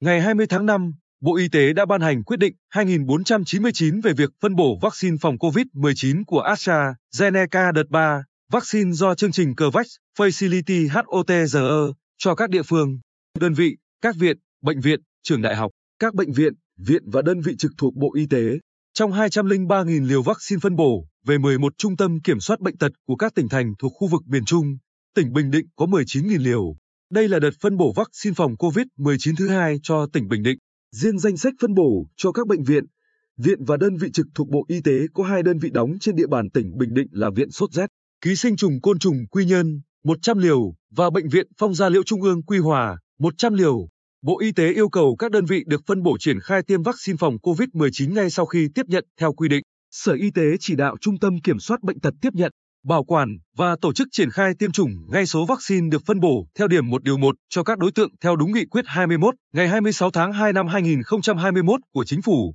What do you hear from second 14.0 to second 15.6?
các viện, bệnh viện, trường đại